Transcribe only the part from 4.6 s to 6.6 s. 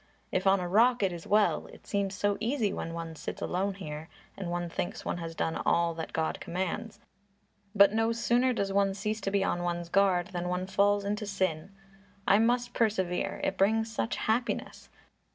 thinks one has done all that God